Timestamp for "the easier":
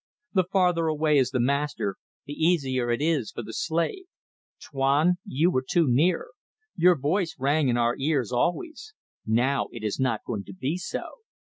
2.25-2.89